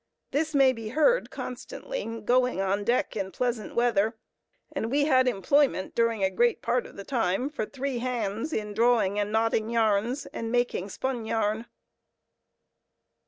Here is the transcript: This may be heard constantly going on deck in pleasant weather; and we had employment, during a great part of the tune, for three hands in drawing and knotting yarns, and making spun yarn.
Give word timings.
This 0.31 0.55
may 0.55 0.73
be 0.73 0.87
heard 0.89 1.29
constantly 1.29 2.21
going 2.21 2.59
on 2.59 2.83
deck 2.83 3.15
in 3.15 3.31
pleasant 3.31 3.75
weather; 3.75 4.15
and 4.71 4.89
we 4.89 5.05
had 5.05 5.27
employment, 5.27 5.93
during 5.93 6.23
a 6.23 6.31
great 6.31 6.63
part 6.63 6.87
of 6.87 6.95
the 6.97 7.03
tune, 7.03 7.51
for 7.51 7.67
three 7.67 7.99
hands 7.99 8.51
in 8.51 8.73
drawing 8.73 9.19
and 9.19 9.31
knotting 9.31 9.69
yarns, 9.69 10.25
and 10.25 10.51
making 10.51 10.89
spun 10.89 11.27
yarn. 11.27 11.67